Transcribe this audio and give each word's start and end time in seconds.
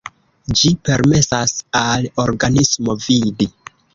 Ĝi 0.59 0.69
permesas 0.87 1.53
al 1.81 2.09
organismo 2.25 2.99
vidi. 3.07 3.51